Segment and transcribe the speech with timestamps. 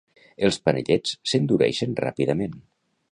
[0.47, 2.57] Els panellets s'endureixen ràpidament.